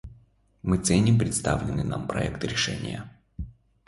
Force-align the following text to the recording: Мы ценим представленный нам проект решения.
Мы 0.63 0.79
ценим 0.79 1.19
представленный 1.19 1.83
нам 1.83 2.07
проект 2.07 2.43
решения. 2.43 3.07